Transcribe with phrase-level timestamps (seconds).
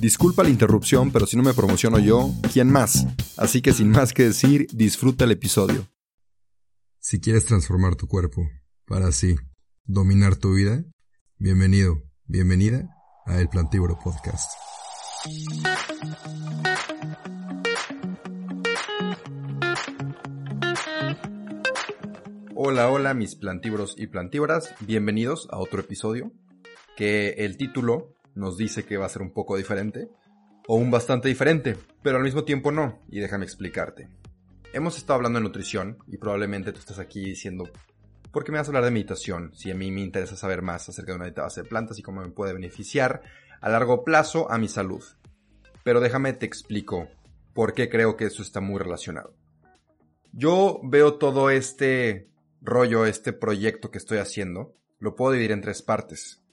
[0.00, 3.06] Disculpa la interrupción, pero si no me promociono yo, ¿quién más?
[3.36, 5.86] Así que sin más que decir, disfruta el episodio.
[6.98, 8.48] Si quieres transformar tu cuerpo
[8.86, 9.36] para así
[9.84, 10.82] dominar tu vida,
[11.36, 12.88] bienvenido, bienvenida
[13.26, 14.50] a El Plantívoro Podcast.
[22.54, 26.32] Hola, hola mis plantívoros y plantívoras, bienvenidos a otro episodio
[26.96, 30.08] que el título nos dice que va a ser un poco diferente,
[30.66, 34.08] o un bastante diferente, pero al mismo tiempo no, y déjame explicarte.
[34.72, 37.68] Hemos estado hablando de nutrición y probablemente tú estás aquí diciendo,
[38.30, 40.88] ¿por qué me vas a hablar de meditación si a mí me interesa saber más
[40.88, 43.22] acerca de una dieta base de plantas y cómo me puede beneficiar
[43.60, 45.02] a largo plazo a mi salud?
[45.82, 47.08] Pero déjame te explico
[47.52, 49.34] por qué creo que eso está muy relacionado.
[50.32, 55.82] Yo veo todo este rollo, este proyecto que estoy haciendo, lo puedo dividir en tres
[55.82, 56.44] partes.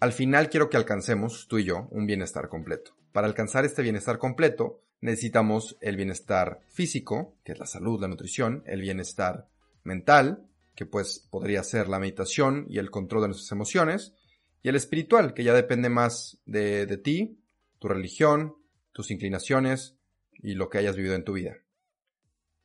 [0.00, 2.94] Al final quiero que alcancemos, tú y yo, un bienestar completo.
[3.12, 8.62] Para alcanzar este bienestar completo, necesitamos el bienestar físico, que es la salud, la nutrición,
[8.66, 9.48] el bienestar
[9.82, 14.14] mental, que pues podría ser la meditación y el control de nuestras emociones,
[14.62, 17.40] y el espiritual, que ya depende más de, de ti,
[17.80, 18.54] tu religión,
[18.92, 19.96] tus inclinaciones
[20.32, 21.56] y lo que hayas vivido en tu vida.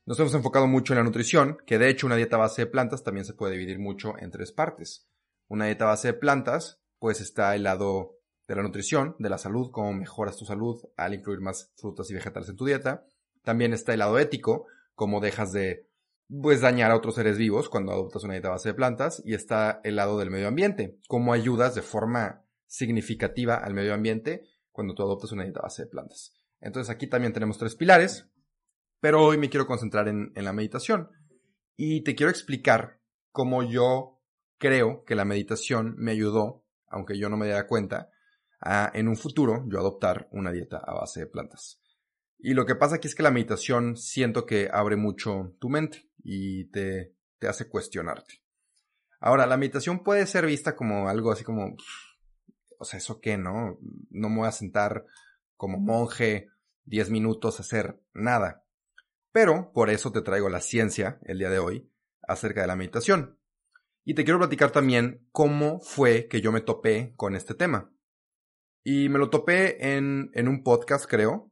[0.05, 3.03] Nos hemos enfocado mucho en la nutrición, que de hecho una dieta base de plantas
[3.03, 5.07] también se puede dividir mucho en tres partes.
[5.47, 8.15] Una dieta base de plantas pues está el lado
[8.47, 12.13] de la nutrición, de la salud, cómo mejoras tu salud al incluir más frutas y
[12.13, 13.05] vegetales en tu dieta.
[13.41, 15.89] También está el lado ético, cómo dejas de
[16.29, 19.81] pues dañar a otros seres vivos cuando adoptas una dieta base de plantas y está
[19.83, 25.03] el lado del medio ambiente, cómo ayudas de forma significativa al medio ambiente cuando tú
[25.03, 26.33] adoptas una dieta base de plantas.
[26.61, 28.29] Entonces aquí también tenemos tres pilares,
[29.01, 31.09] pero hoy me quiero concentrar en, en la meditación
[31.75, 33.01] y te quiero explicar
[33.33, 34.21] cómo yo
[34.57, 36.62] creo que la meditación me ayudó
[36.93, 38.09] aunque yo no me diera cuenta,
[38.61, 41.81] a en un futuro yo adoptar una dieta a base de plantas.
[42.39, 46.09] Y lo que pasa aquí es que la meditación siento que abre mucho tu mente
[46.23, 48.41] y te, te hace cuestionarte.
[49.19, 51.77] Ahora, la meditación puede ser vista como algo así como,
[52.77, 53.77] o sea, ¿eso qué, no?
[54.09, 55.05] No me voy a sentar
[55.55, 56.49] como monje
[56.85, 58.65] 10 minutos a hacer nada.
[59.31, 61.89] Pero por eso te traigo la ciencia el día de hoy
[62.27, 63.39] acerca de la meditación.
[64.05, 67.91] Y te quiero platicar también cómo fue que yo me topé con este tema.
[68.83, 71.51] Y me lo topé en, en un podcast, creo,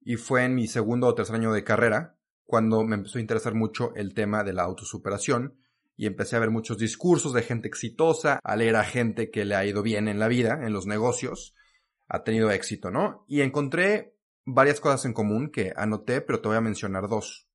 [0.00, 3.54] y fue en mi segundo o tercer año de carrera, cuando me empezó a interesar
[3.54, 5.58] mucho el tema de la autosuperación
[5.96, 9.54] y empecé a ver muchos discursos de gente exitosa, a leer a gente que le
[9.54, 11.54] ha ido bien en la vida, en los negocios,
[12.08, 13.24] ha tenido éxito, ¿no?
[13.28, 17.48] Y encontré varias cosas en común que anoté, pero te voy a mencionar dos.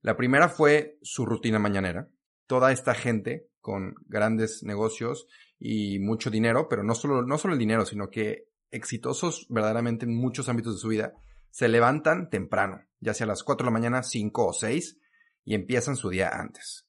[0.00, 2.08] La primera fue su rutina mañanera.
[2.46, 5.26] Toda esta gente con grandes negocios
[5.58, 10.16] y mucho dinero, pero no solo, no solo el dinero, sino que exitosos verdaderamente en
[10.16, 11.14] muchos ámbitos de su vida,
[11.50, 14.98] se levantan temprano, ya sea a las 4 de la mañana, 5 o 6,
[15.44, 16.86] y empiezan su día antes.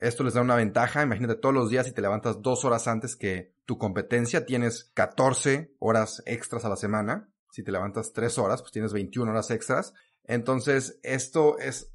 [0.00, 3.16] Esto les da una ventaja, imagínate todos los días si te levantas dos horas antes
[3.16, 8.62] que tu competencia, tienes 14 horas extras a la semana, si te levantas 3 horas,
[8.62, 9.92] pues tienes 21 horas extras.
[10.24, 11.92] Entonces, esto es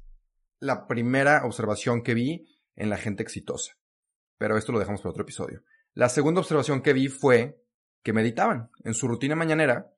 [0.58, 3.76] la primera observación que vi en la gente exitosa
[4.38, 5.62] pero esto lo dejamos para otro episodio.
[5.94, 7.62] La segunda observación que vi fue
[8.02, 9.92] que meditaban en su rutina mañanera.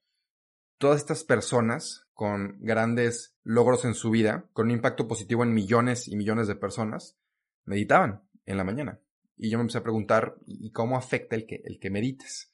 [0.78, 6.06] Todas estas personas con grandes logros en su vida, con un impacto positivo en millones
[6.06, 7.16] y millones de personas,
[7.64, 9.00] meditaban en la mañana.
[9.36, 12.52] Y yo me empecé a preguntar, ¿y cómo afecta el que, el que medites?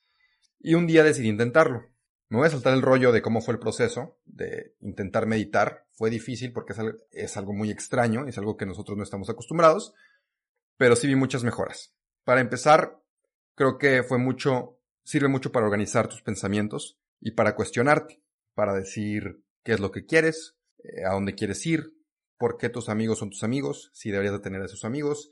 [0.59, 1.93] Y un día decidí intentarlo.
[2.29, 5.87] Me voy a saltar el rollo de cómo fue el proceso de intentar meditar.
[5.93, 6.73] Fue difícil porque
[7.11, 9.93] es algo, muy extraño, es algo que nosotros no estamos acostumbrados,
[10.83, 11.95] pero sí vi muchas mejoras.
[12.25, 13.01] Para empezar,
[13.55, 18.21] creo que fue mucho, sirve mucho para organizar tus pensamientos y para cuestionarte,
[18.57, 21.95] para decir qué es lo que quieres, eh, a dónde quieres ir,
[22.37, 25.31] por qué tus amigos son tus amigos, si deberías de tener a esos amigos,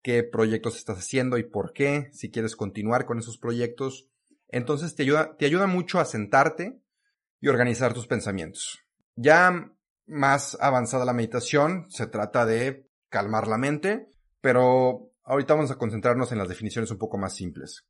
[0.00, 4.08] qué proyectos estás haciendo y por qué, si quieres continuar con esos proyectos.
[4.48, 6.80] Entonces te ayuda, te ayuda mucho a sentarte
[7.42, 8.78] y organizar tus pensamientos.
[9.14, 9.74] Ya
[10.06, 14.15] más avanzada la meditación, se trata de calmar la mente,
[14.46, 17.84] pero ahorita vamos a concentrarnos en las definiciones un poco más simples.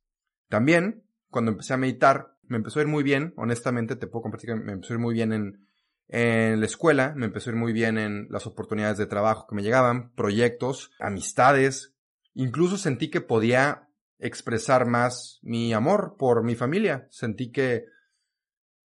[0.49, 4.49] También, cuando empecé a meditar, me empezó a ir muy bien, honestamente, te puedo compartir
[4.49, 5.67] que me empezó a ir muy bien en,
[6.07, 9.53] en la escuela, me empezó a ir muy bien en las oportunidades de trabajo que
[9.53, 11.93] me llegaban, proyectos, amistades,
[12.33, 13.87] incluso sentí que podía
[14.17, 17.85] expresar más mi amor por mi familia, sentí que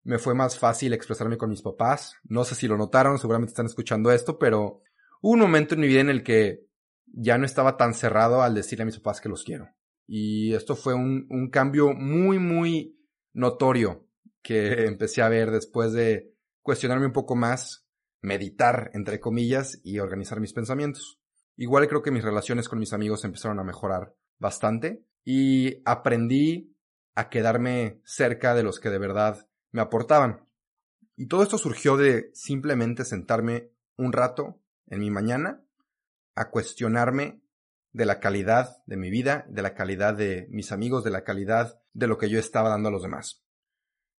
[0.02, 2.16] me fue más fácil expresarme con mis papás.
[2.24, 4.82] No sé si lo notaron, seguramente están escuchando esto, pero
[5.22, 6.70] hubo un momento en mi vida en el que
[7.12, 9.68] ya no estaba tan cerrado al decirle a mis papás que los quiero.
[10.06, 12.98] Y esto fue un, un cambio muy, muy
[13.32, 14.06] notorio
[14.42, 17.86] que empecé a ver después de cuestionarme un poco más,
[18.20, 21.20] meditar, entre comillas, y organizar mis pensamientos.
[21.56, 26.76] Igual creo que mis relaciones con mis amigos empezaron a mejorar bastante y aprendí
[27.14, 30.48] a quedarme cerca de los que de verdad me aportaban.
[31.16, 35.61] Y todo esto surgió de simplemente sentarme un rato en mi mañana
[36.34, 37.42] a cuestionarme
[37.92, 41.80] de la calidad de mi vida, de la calidad de mis amigos, de la calidad
[41.92, 43.44] de lo que yo estaba dando a los demás.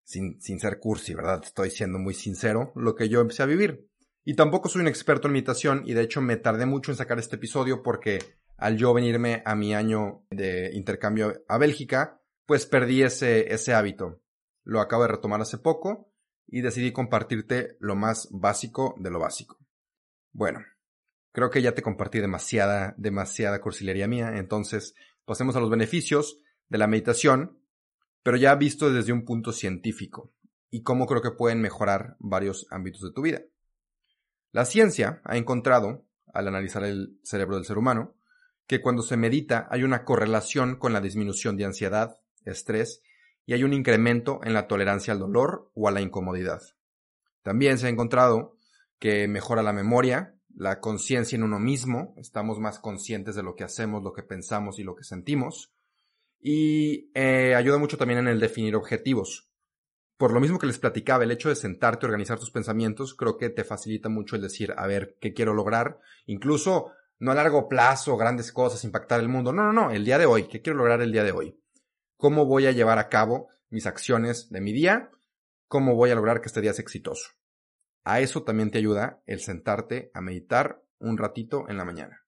[0.03, 1.41] Sin, sin ser cursi, ¿verdad?
[1.43, 3.89] Estoy siendo muy sincero, lo que yo empecé a vivir.
[4.23, 7.19] Y tampoco soy un experto en meditación y de hecho me tardé mucho en sacar
[7.19, 8.19] este episodio porque
[8.57, 14.21] al yo venirme a mi año de intercambio a Bélgica, pues perdí ese, ese hábito.
[14.63, 16.13] Lo acabo de retomar hace poco
[16.47, 19.57] y decidí compartirte lo más básico de lo básico.
[20.31, 20.59] Bueno,
[21.33, 24.95] creo que ya te compartí demasiada, demasiada cursilería mía, entonces
[25.25, 26.39] pasemos a los beneficios
[26.69, 27.59] de la meditación,
[28.23, 30.31] pero ya visto desde un punto científico
[30.69, 33.41] y cómo creo que pueden mejorar varios ámbitos de tu vida.
[34.51, 38.15] La ciencia ha encontrado, al analizar el cerebro del ser humano,
[38.67, 43.01] que cuando se medita hay una correlación con la disminución de ansiedad, estrés
[43.45, 46.61] y hay un incremento en la tolerancia al dolor o a la incomodidad.
[47.41, 48.57] También se ha encontrado
[48.99, 53.63] que mejora la memoria, la conciencia en uno mismo, estamos más conscientes de lo que
[53.63, 55.73] hacemos, lo que pensamos y lo que sentimos,
[56.39, 59.49] y eh, ayuda mucho también en el definir objetivos.
[60.17, 63.37] Por lo mismo que les platicaba, el hecho de sentarte y organizar tus pensamientos creo
[63.37, 65.99] que te facilita mucho el decir, a ver, ¿qué quiero lograr?
[66.25, 69.51] Incluso no a largo plazo, grandes cosas, impactar el mundo.
[69.51, 71.57] No, no, no, el día de hoy, ¿qué quiero lograr el día de hoy?
[72.23, 75.11] cómo voy a llevar a cabo mis acciones de mi día,
[75.67, 77.31] cómo voy a lograr que este día sea exitoso.
[78.03, 82.23] A eso también te ayuda el sentarte a meditar un ratito en la mañana.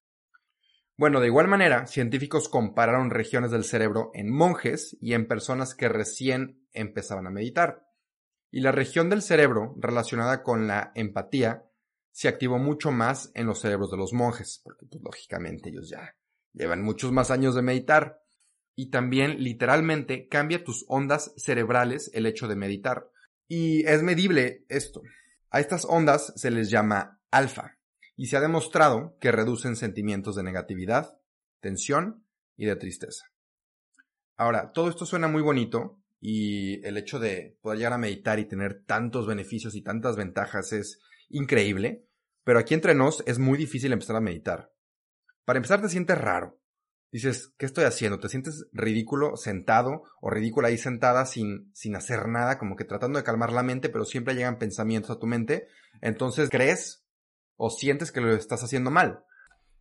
[0.98, 5.89] Bueno, de igual manera, científicos compararon regiones del cerebro en monjes y en personas que
[5.89, 7.86] recién empezaban a meditar.
[8.50, 11.66] Y la región del cerebro relacionada con la empatía
[12.12, 16.16] se activó mucho más en los cerebros de los monjes, porque pues, lógicamente ellos ya
[16.54, 18.22] llevan muchos más años de meditar
[18.74, 23.10] y también literalmente cambia tus ondas cerebrales el hecho de meditar.
[23.50, 25.01] Y es medible esto.
[25.55, 27.79] A estas ondas se les llama alfa
[28.17, 31.17] y se ha demostrado que reducen sentimientos de negatividad,
[31.61, 33.23] tensión y de tristeza.
[34.35, 38.49] Ahora, todo esto suena muy bonito y el hecho de poder llegar a meditar y
[38.49, 40.99] tener tantos beneficios y tantas ventajas es
[41.29, 42.05] increíble,
[42.43, 44.73] pero aquí entre nos es muy difícil empezar a meditar.
[45.45, 46.59] Para empezar te sientes raro,
[47.15, 48.19] dices, ¿qué estoy haciendo?
[48.19, 53.17] ¿Te sientes ridículo sentado o ridícula ahí sentada sin, sin hacer nada, como que tratando
[53.17, 55.67] de calmar la mente, pero siempre llegan pensamientos a tu mente?
[56.01, 57.05] Entonces crees
[57.55, 59.24] o sientes que lo estás haciendo mal.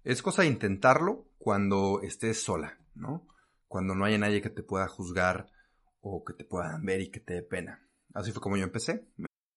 [0.05, 3.27] Es cosa de intentarlo cuando estés sola, ¿no?
[3.67, 5.51] Cuando no haya nadie que te pueda juzgar
[6.01, 7.85] o que te puedan ver y que te dé pena.
[8.13, 9.09] Así fue como yo empecé.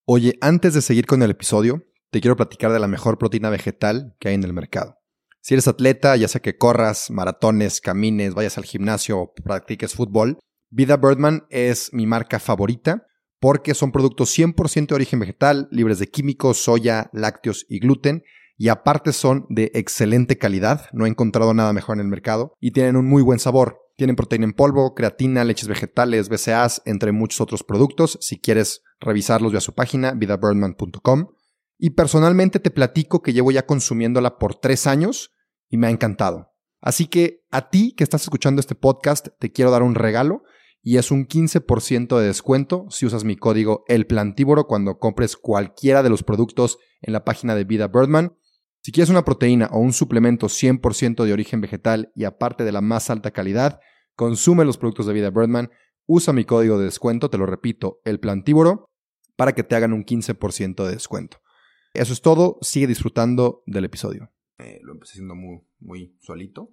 [0.05, 4.15] Oye, antes de seguir con el episodio, te quiero platicar de la mejor proteína vegetal
[4.19, 4.96] que hay en el mercado.
[5.41, 10.39] Si eres atleta, ya sea que corras, maratones, camines, vayas al gimnasio o practiques fútbol,
[10.69, 13.07] Vida Birdman es mi marca favorita
[13.39, 18.23] porque son productos 100% de origen vegetal, libres de químicos, soya, lácteos y gluten,
[18.57, 22.71] y aparte son de excelente calidad, no he encontrado nada mejor en el mercado, y
[22.71, 23.79] tienen un muy buen sabor.
[23.95, 28.17] Tienen proteína en polvo, creatina, leches vegetales, BCAAs, entre muchos otros productos.
[28.21, 31.29] Si quieres revisarlos, ve a su página, vidabirdman.com.
[31.77, 35.31] Y personalmente te platico que llevo ya consumiéndola por tres años
[35.69, 36.53] y me ha encantado.
[36.81, 40.43] Así que a ti que estás escuchando este podcast, te quiero dar un regalo
[40.81, 46.03] y es un 15% de descuento si usas mi código El Plantívoro cuando compres cualquiera
[46.03, 48.37] de los productos en la página de Vida Birdman.
[48.81, 52.81] Si quieres una proteína o un suplemento 100% de origen vegetal y aparte de la
[52.81, 53.81] más alta calidad,
[54.15, 55.71] consume los productos de Vida Birdman,
[56.05, 58.89] usa mi código de descuento, te lo repito, El Plantívoro,
[59.35, 61.39] para que te hagan un 15% de descuento.
[61.97, 64.31] Eso es todo, sigue disfrutando del episodio.
[64.59, 66.71] Eh, lo empecé haciendo muy, muy solito.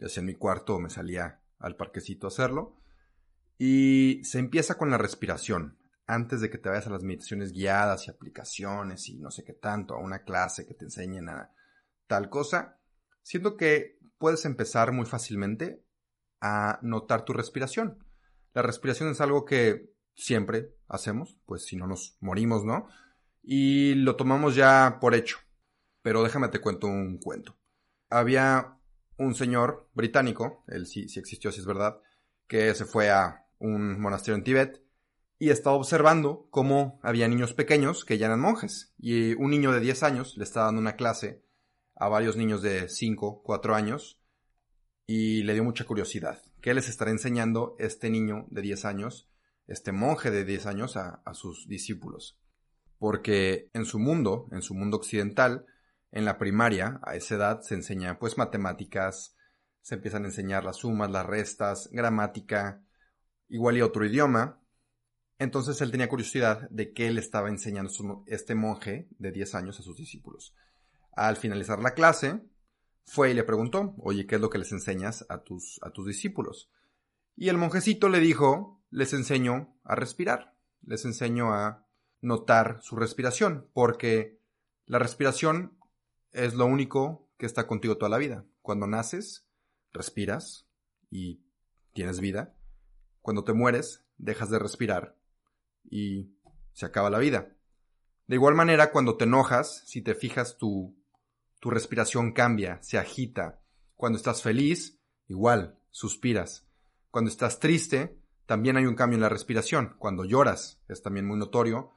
[0.00, 2.74] ya en mi cuarto me salía al parquecito a hacerlo.
[3.58, 5.78] Y se empieza con la respiración.
[6.08, 9.52] Antes de que te vayas a las meditaciones guiadas y aplicaciones y no sé qué
[9.52, 11.52] tanto, a una clase que te enseñen a
[12.08, 12.80] tal cosa,
[13.22, 15.84] siento que puedes empezar muy fácilmente
[16.40, 18.04] a notar tu respiración.
[18.52, 22.88] La respiración es algo que siempre hacemos, pues si no nos morimos, ¿no?
[23.48, 25.38] Y lo tomamos ya por hecho.
[26.02, 27.56] Pero déjame te cuento un cuento.
[28.10, 28.76] Había
[29.18, 32.00] un señor británico, él sí, sí existió, si es verdad,
[32.48, 34.82] que se fue a un monasterio en Tíbet
[35.38, 38.94] y estaba observando cómo había niños pequeños que ya eran monjes.
[38.98, 41.44] Y un niño de 10 años le estaba dando una clase
[41.94, 44.20] a varios niños de 5, 4 años
[45.06, 46.42] y le dio mucha curiosidad.
[46.60, 49.30] ¿Qué les estará enseñando este niño de 10 años,
[49.68, 52.40] este monje de 10 años a sus discípulos?
[52.98, 55.66] Porque en su mundo, en su mundo occidental,
[56.12, 59.36] en la primaria, a esa edad, se enseña pues matemáticas,
[59.82, 62.82] se empiezan a enseñar las sumas, las restas, gramática,
[63.48, 64.60] igual y otro idioma.
[65.38, 69.82] Entonces él tenía curiosidad de qué le estaba enseñando este monje de 10 años a
[69.82, 70.54] sus discípulos.
[71.12, 72.42] Al finalizar la clase,
[73.04, 76.06] fue y le preguntó, oye, ¿qué es lo que les enseñas a tus, a tus
[76.06, 76.70] discípulos?
[77.36, 81.85] Y el monjecito le dijo, les enseño a respirar, les enseño a
[82.20, 84.40] notar su respiración, porque
[84.86, 85.76] la respiración
[86.32, 88.44] es lo único que está contigo toda la vida.
[88.62, 89.46] Cuando naces,
[89.92, 90.66] respiras
[91.10, 91.40] y
[91.92, 92.54] tienes vida.
[93.22, 95.16] Cuando te mueres, dejas de respirar
[95.84, 96.30] y
[96.72, 97.52] se acaba la vida.
[98.26, 100.96] De igual manera, cuando te enojas, si te fijas, tu,
[101.60, 103.60] tu respiración cambia, se agita.
[103.94, 106.66] Cuando estás feliz, igual, suspiras.
[107.10, 109.94] Cuando estás triste, también hay un cambio en la respiración.
[109.98, 111.95] Cuando lloras, es también muy notorio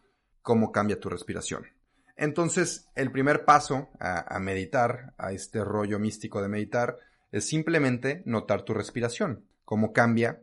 [0.49, 1.67] cómo cambia tu respiración.
[2.15, 6.97] Entonces, el primer paso a, meditar, a este rollo místico de meditar,
[7.31, 10.41] es simplemente notar tu respiración, cómo cambia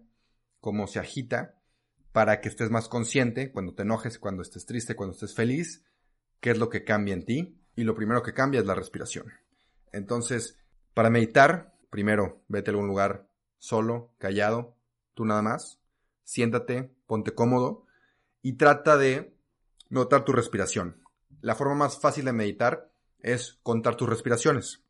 [0.61, 1.57] cómo se agita,
[2.13, 5.85] para que estés más consciente cuando te enojes, cuando estés triste, cuando estés feliz,
[6.39, 7.61] qué es lo que cambia en ti.
[7.75, 9.27] Y lo primero que cambia es la respiración.
[9.91, 10.57] Entonces,
[10.95, 13.27] para meditar, primero vete a algún lugar
[13.59, 14.77] solo, callado,
[15.15, 15.81] tú nada más,
[16.23, 17.87] siéntate, ponte cómodo
[18.41, 19.36] y trata de
[19.89, 21.03] notar tu respiración.
[21.41, 22.91] La forma más fácil de meditar
[23.21, 24.85] es contar tus respiraciones.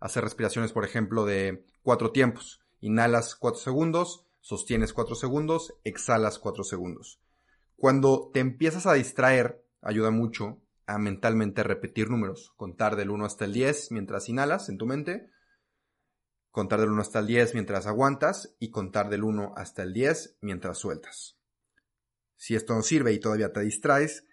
[0.00, 2.60] Hacer respiraciones, por ejemplo, de cuatro tiempos.
[2.80, 7.20] Inhalas cuatro segundos, sostienes 4 segundos, exhalas 4 segundos.
[7.76, 13.44] Cuando te empiezas a distraer, ayuda mucho a mentalmente repetir números, contar del 1 hasta
[13.44, 15.30] el 10 mientras inhalas en tu mente,
[16.50, 20.38] contar del 1 hasta el 10 mientras aguantas y contar del 1 hasta el 10
[20.40, 21.36] mientras sueltas.
[22.36, 24.24] Si esto no sirve y todavía te distraes,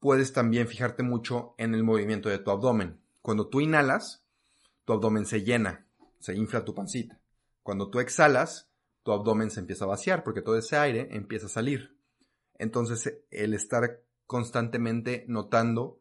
[0.00, 3.00] puedes también fijarte mucho en el movimiento de tu abdomen.
[3.22, 4.24] Cuando tú inhalas,
[4.84, 5.86] tu abdomen se llena,
[6.18, 7.20] se infla tu pancita.
[7.62, 8.70] Cuando tú exhalas,
[9.02, 11.96] tu abdomen se empieza a vaciar porque todo ese aire empieza a salir.
[12.54, 16.00] Entonces el estar constantemente notando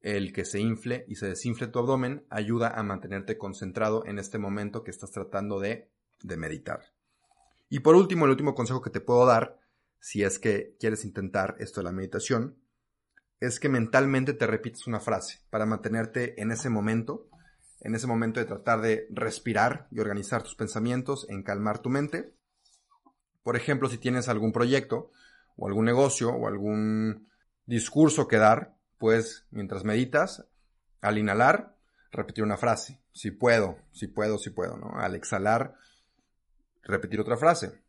[0.00, 4.38] el que se infle y se desinfle tu abdomen ayuda a mantenerte concentrado en este
[4.38, 5.90] momento que estás tratando de,
[6.22, 6.92] de meditar.
[7.70, 9.58] Y por último, el último consejo que te puedo dar,
[10.00, 12.58] si es que quieres intentar esto de la meditación,
[13.46, 17.28] es que mentalmente te repites una frase para mantenerte en ese momento
[17.84, 22.34] en ese momento de tratar de respirar y organizar tus pensamientos, en calmar tu mente.
[23.42, 25.10] Por ejemplo, si tienes algún proyecto
[25.56, 27.28] o algún negocio o algún
[27.66, 30.46] discurso que dar, pues mientras meditas,
[31.02, 31.76] al inhalar,
[32.10, 33.02] repetir una frase.
[33.12, 34.98] Si puedo, si puedo, si puedo, ¿no?
[34.98, 35.76] Al exhalar,
[36.84, 37.83] repetir otra frase.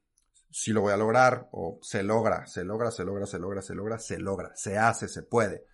[0.57, 3.75] Si lo voy a lograr, o se logra, se logra, se logra, se logra, se
[3.75, 5.65] logra, se logra, se hace, se puede.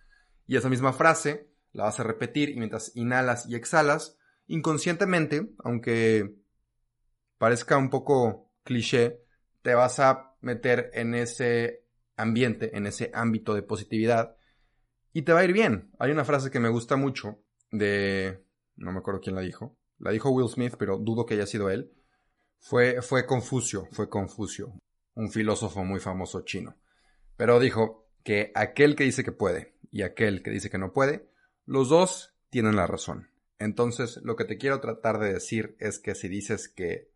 [0.48, 6.34] Y esa misma frase la vas a repetir y mientras inhalas y exhalas, inconscientemente, aunque
[7.38, 9.20] parezca un poco cliché,
[9.62, 11.84] te vas a meter en ese
[12.16, 14.34] ambiente, en ese ámbito de positividad
[15.12, 15.92] y te va a ir bien.
[16.00, 17.38] Hay una frase que me gusta mucho
[17.70, 18.44] de...
[18.74, 19.78] no me acuerdo quién la dijo.
[20.00, 21.92] La dijo Will Smith, pero dudo que haya sido él.
[22.64, 24.72] Fue, fue Confucio, fue Confucio,
[25.14, 26.76] un filósofo muy famoso chino.
[27.36, 31.26] Pero dijo que aquel que dice que puede y aquel que dice que no puede
[31.66, 33.30] los dos tienen la razón.
[33.58, 37.10] Entonces, lo que te quiero tratar de decir es que si dices que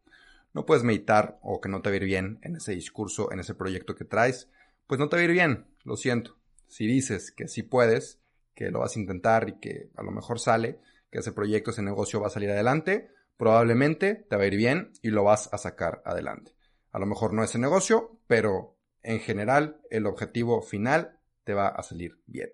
[0.52, 3.38] no puedes meditar o que no te va a ir bien en ese discurso, en
[3.38, 4.50] ese proyecto que traes,
[4.88, 6.36] pues no te va a ir bien, lo siento.
[6.66, 8.20] Si dices que sí puedes,
[8.56, 10.80] que lo vas a intentar y que a lo mejor sale,
[11.12, 14.93] que ese proyecto, ese negocio va a salir adelante, probablemente te va a ir bien
[15.02, 16.57] y lo vas a sacar adelante.
[16.93, 21.83] A lo mejor no ese negocio, pero en general el objetivo final te va a
[21.83, 22.50] salir bien.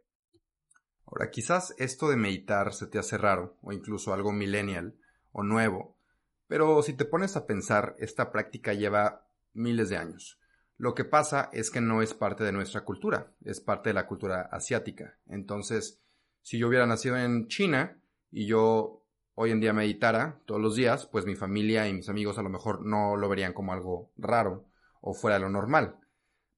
[1.07, 4.97] Ahora, quizás esto de meditar se te hace raro o incluso algo millennial
[5.33, 5.99] o nuevo,
[6.47, 10.39] Pero si te pones a pensar, esta práctica lleva miles de años.
[10.77, 14.07] Lo que pasa es que no es parte de nuestra cultura, es parte de la
[14.07, 15.19] cultura asiática.
[15.27, 16.03] Entonces,
[16.43, 19.02] si yo hubiera nacido en China y yo
[19.35, 22.49] hoy en día meditara todos los días, pues mi familia y mis amigos a lo
[22.49, 24.67] mejor no lo verían como algo raro
[25.01, 25.97] o fuera de lo normal.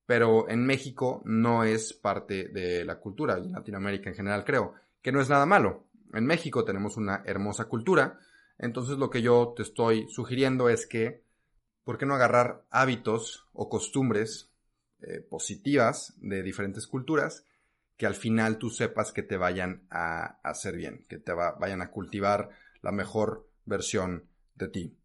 [0.07, 4.75] Pero en México no es parte de la cultura, y en Latinoamérica en general creo,
[5.02, 5.85] que no es nada malo.
[6.12, 8.19] En México tenemos una hermosa cultura,
[8.59, 11.25] entonces lo que yo te estoy sugiriendo es que
[11.85, 14.50] ¿por qué no agarrar hábitos o costumbres
[15.00, 17.45] eh, positivas de diferentes culturas
[17.97, 21.90] que al final tú sepas que te vayan a hacer bien, que te vayan a
[21.90, 22.50] cultivar
[22.84, 24.98] la mejor versión de ti?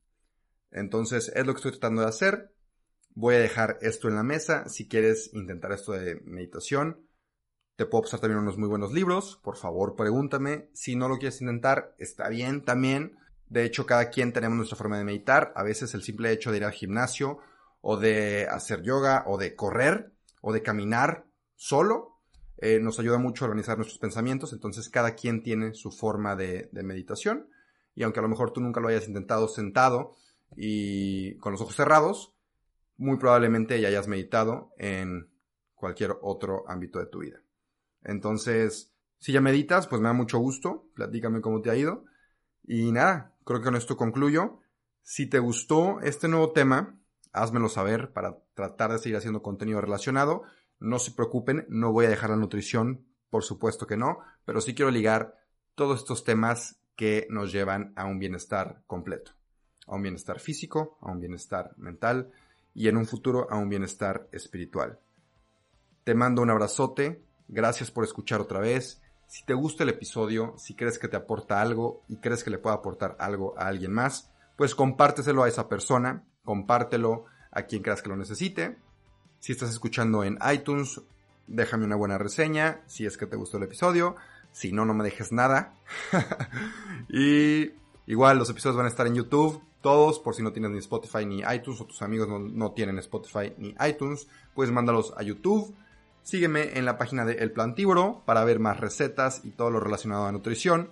[0.71, 2.53] Entonces es lo que estoy tratando de hacer.
[3.15, 4.69] Voy a dejar esto en la mesa.
[4.69, 7.07] Si quieres intentar esto de meditación,
[7.75, 9.39] te puedo pasar también unos muy buenos libros.
[9.43, 10.69] Por favor, pregúntame.
[10.74, 13.17] Si no lo quieres intentar, está bien también.
[13.48, 15.53] De hecho, cada quien tenemos nuestra forma de meditar.
[15.55, 17.39] A veces el simple hecho de ir al gimnasio
[17.81, 22.19] o de hacer yoga o de correr o de caminar solo
[22.62, 24.53] eh, nos ayuda mucho a organizar nuestros pensamientos.
[24.53, 27.50] Entonces cada quien tiene su forma de, de meditación.
[28.00, 30.15] Y aunque a lo mejor tú nunca lo hayas intentado sentado
[30.56, 32.34] y con los ojos cerrados,
[32.96, 35.29] muy probablemente ya hayas meditado en
[35.75, 37.44] cualquier otro ámbito de tu vida.
[38.06, 40.88] Entonces, si ya meditas, pues me da mucho gusto.
[40.96, 42.06] Platícame cómo te ha ido.
[42.63, 44.62] Y nada, creo que con esto concluyo.
[45.01, 46.98] Si te gustó este nuevo tema,
[47.34, 50.44] házmelo saber para tratar de seguir haciendo contenido relacionado.
[50.79, 54.74] No se preocupen, no voy a dejar la nutrición, por supuesto que no, pero sí
[54.74, 55.36] quiero ligar
[55.75, 59.32] todos estos temas que nos llevan a un bienestar completo,
[59.88, 62.29] a un bienestar físico, a un bienestar mental
[62.75, 65.00] y en un futuro a un bienestar espiritual.
[66.03, 70.75] Te mando un abrazote, gracias por escuchar otra vez si te gusta el episodio, si
[70.75, 74.29] crees que te aporta algo y crees que le puede aportar algo a alguien más,
[74.58, 78.77] pues compárteselo a esa persona, compártelo a quien creas que lo necesite.
[79.39, 81.00] Si estás escuchando en iTunes,
[81.48, 84.18] déjame una buena reseña si es que te gustó el episodio.
[84.51, 85.74] Si no, no me dejes nada.
[87.09, 87.72] y
[88.07, 91.25] igual los episodios van a estar en YouTube, todos, por si no tienes ni Spotify
[91.25, 95.74] ni iTunes o tus amigos no, no tienen Spotify ni iTunes, pues mándalos a YouTube
[96.29, 100.27] Sígueme en la página de El Plantívoro para ver más recetas y todo lo relacionado
[100.27, 100.92] a nutrición.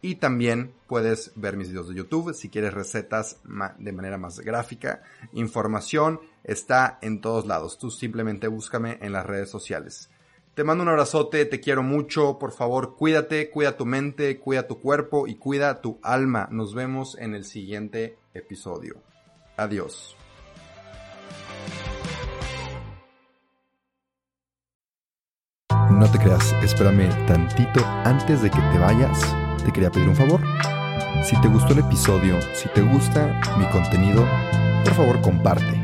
[0.00, 3.42] Y también puedes ver mis videos de YouTube si quieres recetas
[3.78, 5.02] de manera más gráfica.
[5.34, 7.76] Información está en todos lados.
[7.76, 10.08] Tú simplemente búscame en las redes sociales.
[10.54, 12.38] Te mando un abrazote, te quiero mucho.
[12.38, 16.48] Por favor, cuídate, cuida tu mente, cuida tu cuerpo y cuida tu alma.
[16.52, 19.02] Nos vemos en el siguiente episodio.
[19.56, 20.16] Adiós.
[25.90, 29.18] No te creas, espérame tantito antes de que te vayas.
[29.64, 30.40] Te quería pedir un favor.
[31.24, 34.24] Si te gustó el episodio, si te gusta mi contenido,
[34.84, 35.83] por favor comparte.